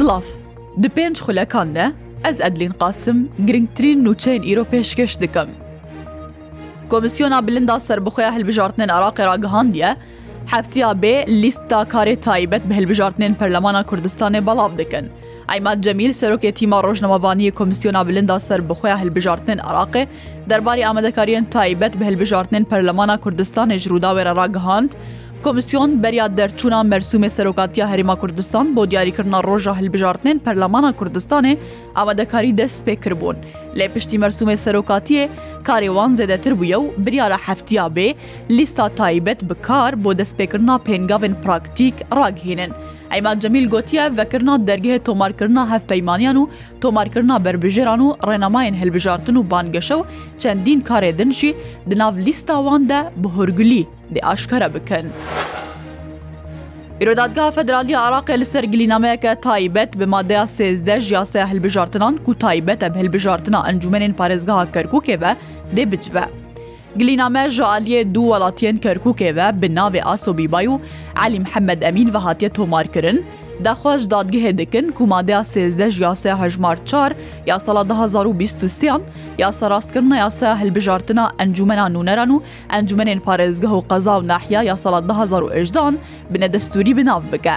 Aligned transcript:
سلااف 0.00 0.26
دی 0.82 0.88
پێنج 0.96 1.16
خولەکان 1.26 1.68
دە 1.76 1.86
ئەس 2.24 2.36
ئەدلین 2.44 2.72
قاسم 2.82 3.18
گرنگترین 3.48 3.98
نوچەین 4.06 4.42
ئیرۆ 4.48 4.64
پێشکەش 4.72 5.12
دکەم. 5.22 5.50
کۆمیسیۆنا 6.90 7.38
بلندا 7.46 7.76
سربخۆیە 7.88 8.30
هەلبژارتنێن 8.36 8.90
عراقی 8.96 9.24
راگەهاندە، 9.30 9.90
هەفتیا 10.52 10.90
بێ 11.02 11.14
لیستا 11.42 11.80
کارێ 11.92 12.14
تایبەت 12.26 12.62
بە 12.68 12.72
هەلبژارتنێن 12.78 13.32
پەرلەمانە 13.40 13.82
کوردستانی 13.90 14.40
بەڵاو 14.48 14.70
دەکەن. 14.80 15.06
ئەیمات 15.50 15.78
جەمیل 15.84 16.12
سەرۆکێتیما 16.20 16.78
ڕۆژنەوەبانی 16.86 17.50
کۆمیسیۆنا 17.58 18.00
بلندا 18.08 18.38
سەر 18.48 18.60
بخۆیە 18.68 18.96
هەلبژارتنێن 19.02 19.60
عراقێ 19.68 20.02
دەرباری 20.50 20.82
ئامادەکاریان 20.86 21.44
تایبەت 21.54 21.92
بە 21.98 22.04
هەلبژارتنێن 22.08 22.64
پەرلەمانە 22.70 23.16
کوردستانی 23.24 23.78
ژرووداوێرە 23.84 24.32
ڕاگەهاند، 24.40 24.90
کۆمیسیۆن 25.44 25.90
بەریا 26.04 26.26
دەرچوونا 26.38 26.80
مەرسومێ 26.92 27.30
سەرۆکاتیا 27.36 27.84
هەریما 27.92 28.14
کوردستان 28.22 28.66
بۆ 28.76 28.82
دیاریکردنا 28.92 29.38
ڕۆژە 29.48 29.72
هەلبژارتنێن 29.78 30.42
پەرلەمانە 30.44 30.90
کوردستانێ 30.98 31.52
ئامادەکاری 31.98 32.52
دەست 32.60 32.78
پێکردبوون 32.86 33.36
لێ 33.78 33.86
پشتی 33.94 34.18
مەرسومێ 34.22 34.56
سەرۆکاتیە 34.64 35.24
کارێوان 35.68 36.10
زێدەتر 36.18 36.52
بووە 36.60 36.78
و 36.82 36.90
بریارە 37.04 37.38
هەفتیا 37.46 37.86
بێ 37.96 38.08
لیستا 38.56 38.86
تایبەت 38.98 39.40
بکار 39.50 39.92
بۆ 40.02 40.10
دەستپێکردنا 40.20 40.74
پێنگاوێن 40.86 41.34
پراکتیک 41.44 41.96
ڕاگهێنن. 42.18 42.72
ئەیماد 43.12 43.36
جەمیل 43.42 43.66
گوتیە 43.74 44.04
ڤکردنا 44.18 44.54
دەرگەهێ 44.68 44.98
تۆمارکردنا 45.08 45.62
هەف 45.72 45.82
پەیمانیان 45.90 46.36
و 46.36 46.44
تۆمارکردنا 46.82 47.36
بربژێران 47.44 48.00
و 48.06 48.14
ڕێنەماین 48.28 48.74
هەلبژارتن 48.80 49.36
و 49.36 49.46
بانگەشە 49.52 49.94
و 50.00 50.06
چەندین 50.42 50.80
کارێدنشی 50.88 51.52
دناو 51.90 52.12
لیستاواندا 52.26 53.00
بە 53.22 53.28
هۆرگلی 53.36 53.82
دێ 54.14 54.20
ئاشکەرە 54.28 54.68
بکەن. 54.74 55.06
ئرۆدادگا 57.02 57.46
فدرالی 57.56 57.94
عراقی 58.04 58.40
لەسەر 58.44 58.64
گلینامەیەکە 58.72 59.32
تایبەت 59.46 59.90
بە 59.98 60.06
مادەیە 60.14 60.44
سێزدە 60.56 60.96
ژیاسە 61.08 61.40
هەلبژارتنان 61.50 62.14
و 62.28 62.32
تایبەتە 62.44 62.88
هەلبژارتنا 63.00 63.60
ئەنجومێنین 63.66 64.14
پارێزگاها 64.18 64.64
کەرککێ 64.74 65.16
بە 65.22 65.32
دێ 65.76 65.84
بچبە. 65.92 66.24
گلینامە 66.98 67.42
ji 67.50 67.62
aliyê 67.64 68.14
du 68.14 68.20
welatiyên 68.22 68.76
Kerkûkê 68.80 69.36
ve 69.36 69.62
bi 69.62 69.66
navê 69.74 70.02
Asobîbay 70.04 70.66
û 70.66 70.78
Elî 71.26 71.38
Mehemmed 71.40 71.82
Emîn 71.82 72.14
ve 72.14 72.18
hatiye 72.18 72.50
tomarkirin, 72.52 73.26
دەخواش 73.68 74.02
دادگehê 74.14 74.58
dikin 74.58 74.92
ku 74.92 75.06
madeya 75.06 75.40
sêzde 75.40 75.90
ji 75.90 76.02
yasaya 76.02 76.42
hejmar 76.42 76.84
çar 76.84 77.12
ya 77.46 77.58
sala 77.58 77.80
2023yan 77.80 79.00
yasa 79.38 79.70
rastkirina 79.70 80.16
yasaya 80.16 80.60
hilbijartina 80.60 81.32
encumena 81.38 81.86
nûneran 81.88 82.28
û 82.36 82.40
encummenên 82.78 83.20
parêzgeh 83.26 83.72
û 83.78 83.80
qeza 83.88 84.14
û 84.20 84.28
nehiya 84.28 84.62
ya 84.62 84.76
sala 84.76 84.98
2023dan 84.98 85.98
bine 86.30 86.46
destûrî 86.52 86.96
binav 86.96 87.22
bike. 87.32 87.54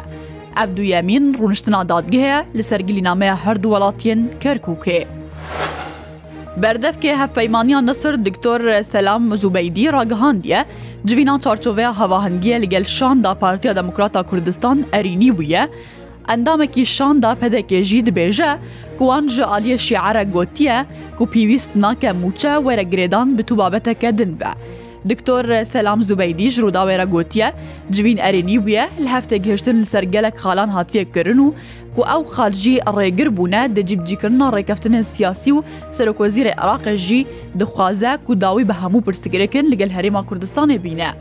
Ev 0.63 0.77
duyemîn 0.77 1.33
rûniştina 1.33 1.89
dadgeheye 1.89 2.45
li 2.55 2.63
sergilînameya 2.63 3.35
her 3.43 3.63
du 3.63 3.67
welatiyên 3.69 4.27
Kerkûkê. 4.39 5.05
Berdevkê 6.57 7.15
hevpeymaniya 7.15 7.81
Nisir 7.81 8.25
Diktor 8.25 8.81
Selam 8.83 9.37
Zubeydî 9.37 9.93
ragihandiye, 9.93 10.65
civînan 11.05 11.39
çarçoveya 11.39 11.99
hevahingiye 11.99 12.61
li 12.61 12.69
gel 12.69 12.83
şanda 12.83 13.33
Partiya 13.35 13.75
Demokrata 13.75 14.23
Kurdistan 14.23 14.85
erînî 14.91 15.29
bûye, 15.37 15.67
endamekî 16.29 16.85
şanda 16.85 17.37
pedekê 17.41 17.81
jî 17.83 18.03
dibêje, 18.03 18.57
kuwan 18.97 19.27
ji 19.27 19.41
aliyê 19.41 19.77
şiare 19.77 20.23
gotiye 20.23 20.85
ku 21.17 21.25
pîwîst 21.25 21.75
nake 21.75 22.07
mûçe 22.07 22.55
were 22.57 22.81
girêdan 22.83 23.37
bi 23.37 23.43
tu 23.43 23.57
babeteke 23.57 24.17
din 24.17 24.39
be. 24.39 24.45
دکتۆر 25.11 25.45
سەسلام 25.73 25.99
زوبەیدیش 26.07 26.53
ڕووداوێرە 26.63 27.05
گوتیە 27.13 27.47
جوین 27.95 28.17
ئەرێنی 28.23 28.57
بووە 28.65 28.83
لە 29.03 29.09
هەفتە 29.15 29.35
گەشتن 29.45 29.75
لەسەر 29.83 30.03
گەلک 30.13 30.35
خاڵان 30.41 30.69
هاتیە 30.75 31.03
کردن 31.15 31.39
و 31.45 31.47
کو 31.95 32.01
ئەو 32.11 32.21
خارجی 32.33 32.81
ڕێگر 32.95 33.27
بوونە 33.37 33.61
دەجیبجیکردنە 33.77 34.47
ڕێکەفتنە 34.55 35.01
سیاسی 35.13 35.51
و 35.55 35.59
سەرۆکۆزیرە 35.97 36.53
عراقەژی 36.63 37.21
دخوازە 37.59 38.11
و 38.29 38.33
داوی 38.43 38.65
بە 38.69 38.75
هەموو 38.81 39.05
پرسیگرەکن 39.07 39.65
لەگەل 39.71 39.91
هەرێما 39.97 40.21
کوردستانێ 40.29 40.77
بینە. 40.85 41.11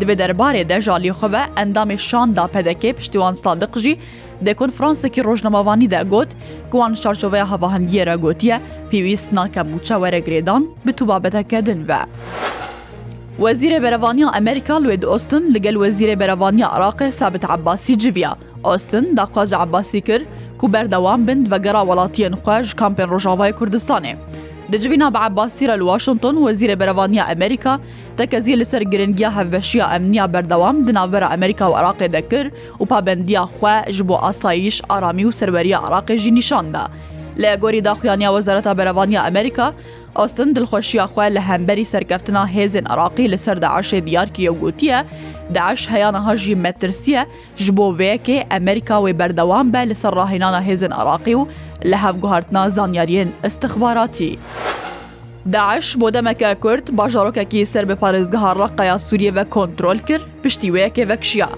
دبێ 0.00 0.14
دەربارێ 0.20 0.62
دەژالی 0.70 1.16
خۆبە 1.18 1.42
ئەندامی 1.58 1.96
شاندا 2.08 2.46
پەدەکێ 2.54 2.90
پشتیوان 2.98 3.34
سادقژی 3.44 3.98
دەکۆن 4.46 4.70
فرانسەکی 4.76 5.24
ڕۆژنەماوانی 5.26 5.90
دەگوت 5.96 6.30
گوان 6.72 6.92
شارچۆڤەیە 7.02 7.46
هەواهنگگیێرە 7.52 8.16
گوتیە 8.24 8.56
پێویست 8.90 9.28
ناکەم 9.38 9.66
وچە 9.76 9.96
وەرەگرێدان 10.02 10.62
بتوبابەتەکە 10.84 11.58
دنبە. 11.68 12.00
Wezîrê 13.38 13.82
Berevaniya 13.82 14.28
Amerîka 14.30 14.82
Lwed 14.84 15.02
Austin 15.02 15.54
li 15.54 15.62
gel 15.62 15.74
Wezîrê 15.74 16.20
Berevaniya 16.20 16.68
Iraqê 16.76 17.10
sabit 17.12 17.50
Abbasî 17.50 17.98
civiya. 17.98 18.36
Austin 18.64 19.16
daxwaj 19.16 19.52
Abbasî 19.52 20.00
kir 20.00 20.26
ku 20.58 20.72
berdewam 20.72 21.28
bin 21.28 21.50
vegera 21.50 21.80
welatiyên 21.80 22.32
xwe 22.42 22.64
ji 22.64 22.76
kampên 22.76 23.08
Rojavayê 23.08 23.52
Kurdistanê. 23.52 24.16
Di 24.72 24.76
civîna 24.80 25.14
bi 25.14 25.18
Abbasî 25.18 25.68
re 25.68 25.78
li 25.78 25.80
Washington 25.82 26.34
Wezîrê 26.34 26.80
Berevaniya 26.80 27.26
Amerîka 27.32 27.80
tekezî 28.16 28.58
li 28.58 28.64
ser 28.64 28.80
giringiya 28.82 29.36
hevbeşiya 29.36 29.94
emniya 29.96 30.32
berdewam 30.32 30.86
di 30.86 30.94
navbera 30.94 31.30
Amerîka 31.30 31.64
û 31.64 31.72
Iraqê 31.82 32.12
de 32.12 32.28
kir 32.28 32.50
û 32.80 32.86
pabendiya 32.86 33.42
xwe 33.44 33.92
ji 33.92 34.08
bo 34.08 34.16
asayiş, 34.18 34.82
aramî 34.88 35.22
û 35.22 35.32
serweriya 35.32 35.78
Iraqê 35.78 36.18
jî 36.18 36.34
nîşan 36.34 36.74
da. 36.74 36.88
لە 37.42 37.52
گۆری 37.62 37.80
داخویانیا 37.88 38.28
وەزارەتە 38.36 38.72
بەرەوانیا 38.78 39.20
ئەمریکا 39.26 39.68
ئۆستن 40.18 40.48
دڵخۆشییاخوا 40.56 41.24
لە 41.36 41.40
هەمبەری 41.48 41.84
سەرکەفتنا 41.92 42.42
هێزن 42.54 42.84
عراقی 42.92 43.30
لەسەر 43.32 43.56
داعاشێ 43.64 43.98
دیارکیە 44.06 44.52
گوتیە 44.62 44.98
داعش 45.56 45.82
هەیانە 45.92 46.20
هەژی 46.28 46.54
مەترسیە 46.64 47.22
ژ 47.62 47.64
بۆ 47.76 47.86
وەیەکێ 47.98 48.38
ئەمریکا 48.52 48.96
وێ 49.04 49.12
بەردەوام 49.20 49.66
بە 49.74 49.80
لەسەر 49.90 50.12
ڕاهێنانە 50.18 50.60
هێزن 50.68 50.92
عراقی 51.00 51.34
و 51.34 51.42
لە 51.90 51.96
هەفگوهارتنا 52.04 52.62
زانیاریێن 52.76 53.28
استخباراتی. 53.48 54.32
داعش 55.52 55.88
بۆ 56.00 56.06
دەمەکە 56.16 56.50
کورد 56.62 56.84
باژارۆکەکی 56.98 57.68
سەر 57.72 57.84
بە 57.90 57.96
پارێزگەها 58.02 58.50
ڕقەیە 58.60 58.96
سووریە 59.06 59.32
بە 59.36 59.44
کۆنتترۆل 59.54 59.98
کرد 60.08 60.24
پشتی 60.42 60.68
وەیەکێ 60.74 61.04
وەکشیە. 61.10 61.48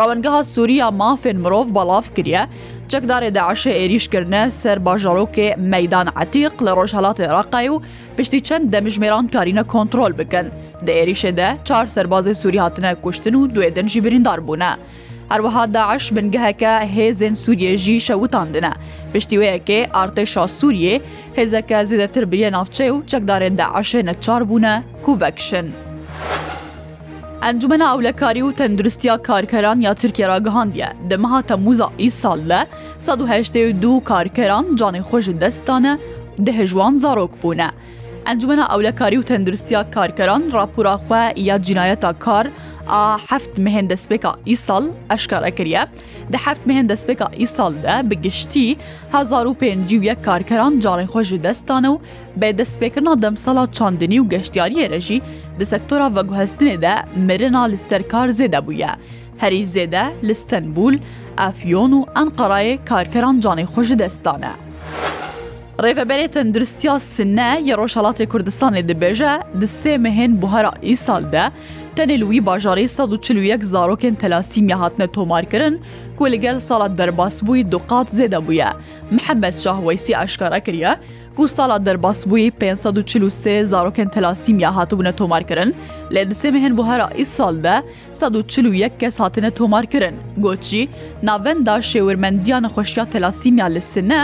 ڕەوەنگەها 0.00 0.42
سووریا 0.54 0.86
مافێن 1.02 1.38
مرۆڤ 1.44 1.68
بەڵاف 1.76 2.06
کریە 2.16 2.42
چەکدارێ 2.90 3.28
داعشە 3.38 3.70
عێریشکردە 3.80 4.42
سەر 4.60 4.78
باژەڕۆکێ 4.86 5.48
مەدان 5.72 6.08
عتیق 6.22 6.54
لە 6.66 6.72
ڕۆژهڵاتی 6.78 7.22
عێراقای 7.28 7.68
و 7.74 7.82
پشتی 8.16 8.40
چەند 8.48 8.64
دەمژمێران 8.72 9.26
کارینە 9.34 9.64
کۆنتترۆل 9.72 10.12
بکەن 10.20 10.46
دە 10.86 10.92
عێریشێدە 10.98 11.48
چار 11.68 11.84
سەربازی 11.94 12.32
سووری 12.40 12.60
هاتنە 12.64 12.90
کوشتن 13.04 13.34
و 13.38 13.48
دوێ 13.54 13.68
دەنجی 13.76 14.00
بریندار 14.04 14.40
بوونە. 14.46 14.72
هەروەها 15.32 15.64
داعش 15.78 16.04
بنگەهەکە 16.16 16.72
هێزن 16.96 17.34
سووریێژی 17.44 18.04
شەوتاندنە 18.08 18.72
پشتی 19.12 19.36
وەیەکێ 19.40 19.80
ئارتێشا 19.96 20.44
سووریێ 20.58 20.94
هێزەکە 21.38 21.78
زیدەتر 21.88 22.24
بریە 22.30 22.48
ناوچێ 22.56 22.86
و 22.94 23.02
چەکدارێ 23.10 23.50
داعشێنە 23.60 24.14
چار 24.24 24.42
بوونە 24.48 24.74
کوڤەکشن. 25.04 25.66
ئەنجومە 27.46 27.76
ئەولەکاری 27.86 28.42
و 28.46 28.52
تەندروستیا 28.58 29.14
کارکەران 29.28 29.78
یا 29.86 29.92
تورکیا 30.00 30.26
راگەهاندیە 30.32 30.88
دەمەها 31.10 31.40
تەموزا 31.50 31.88
ئی 32.02 32.08
ساڵ 32.22 32.40
لە 32.50 32.60
1992 33.06 34.00
کارکەران 34.10 34.64
جانێ 34.80 35.02
خۆش 35.08 35.26
دەستانە 35.42 35.94
دهێژوان 36.46 36.94
زارۆک 37.02 37.32
بوونە. 37.42 37.68
ئەنجومە 38.30 38.66
ئەولەکاری 38.70 39.16
و 39.16 39.22
تەندروستیا 39.30 39.80
کارکەران 39.96 40.42
راپوراخوا 40.56 41.22
یا 41.48 41.56
جینایەتە 41.66 42.10
کار 42.24 42.46
هەفت 43.30 43.54
مهێن 43.64 43.86
دەستپێکە 43.92 44.30
ئیساڵ 44.50 44.84
ئەشکارەکریە 45.10 45.82
دە 46.32 46.38
هەفت 46.46 46.62
مهێن 46.68 46.86
دەستپێکە 46.92 47.26
ئیساڵدە 47.40 47.96
بگشتی 48.10 48.68
1950 49.12 50.14
کارکەران 50.26 50.72
جارێن 50.84 51.06
خۆشی 51.12 51.38
دەستانە 51.46 51.88
و 51.94 52.00
بێ 52.40 52.50
دەستپێکردنا 52.58 53.14
دەمسەڵا 53.24 53.64
چاندنی 53.76 54.18
و 54.20 54.28
گەشتیاریە 54.32 54.86
رەژی 54.94 55.20
دە 55.58 55.64
سەکتۆرا 55.72 56.08
ڤەگوهستنێدا 56.16 56.94
مرنا 57.28 57.64
لەسەرکار 57.72 58.28
زێدە 58.38 58.60
بووە. 58.66 58.92
هەری 59.42 59.62
زێدە 59.74 60.04
لستەنبول، 60.26 60.96
ئەفیۆن 61.40 61.92
و 61.98 62.06
ئەنقەڕایە 62.16 62.76
کارکەران 62.90 63.36
جانێ 63.44 63.66
خۆشی 63.72 63.96
دەستانە. 64.02 64.52
Rêveberê 65.82 66.28
Tenduristiya 66.28 66.98
Sinne 67.00 67.60
ya 67.64 67.76
Roşalatê 67.76 68.26
Kurdistanê 68.28 68.82
dibêje 68.88 69.60
di 69.60 69.64
sê 69.66 69.96
mehên 69.98 70.42
buhara 70.42 70.70
îsal 70.82 71.32
de, 71.32 71.50
tenê 71.96 72.18
li 72.20 72.24
wî 72.24 72.38
bajarê 72.46 72.88
sad 72.88 73.10
û 73.12 73.20
çilûyek 73.20 73.62
zarokên 73.64 74.14
telasîmiya 74.14 74.80
hatine 74.80 75.06
tomarkirin 75.12 75.80
ku 76.16 76.30
li 76.30 76.40
gel 76.40 76.60
sala 76.60 76.98
derbas 76.98 77.42
bûî 77.42 77.72
doqat 77.72 78.08
zêde 78.12 78.46
bûye. 78.48 78.68
Mihemed 79.10 79.56
Şahweysî 79.58 80.14
eşkara 80.24 80.60
kiriye, 80.60 80.96
کو 81.36 81.46
ساڵا 81.56 81.76
دەرباسبووی 81.86 82.50
543 82.62 83.54
زارۆکن 83.72 84.08
تەلاسیمیا 84.16 84.70
هاتبوونە 84.76 85.12
تۆمارکردن 85.20 85.70
لە 86.14 86.22
دسێ 86.30 86.48
مهێن 86.54 86.74
بۆ 86.78 86.82
هەرا 86.90 87.06
ئیس 87.18 87.30
ساڵدا 87.38 87.76
1940 88.12 88.98
کەس 89.00 89.14
هاتنە 89.22 89.50
تۆمارکردن 89.60 90.14
گۆچی 90.44 90.82
ناوەندا 91.28 91.76
شێورمەندیانە 91.90 92.68
خۆشیا 92.74 93.04
تەلاسیمیا 93.14 93.66
لەسنە 93.76 94.20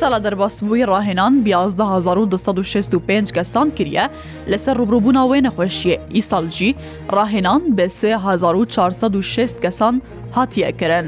سالا 0.00 0.18
دەرباسبووی 0.26 0.82
ڕاهێنان 0.92 1.34
1965 1.46 3.32
کەسان 3.36 3.68
کریە 3.78 4.06
لەسەر 4.50 4.74
ڕوبروبوونا 4.80 5.22
وێ 5.30 5.38
نەخۆشیە 5.46 5.96
ئیسالجی 6.16 6.70
ڕاهێنان 7.16 7.62
بە 7.76 7.86
3406 7.86 9.54
کەسان 9.64 9.94
هاتیەکردن 10.36 11.06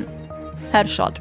هەر 0.74 0.86
شاد. 0.96 1.18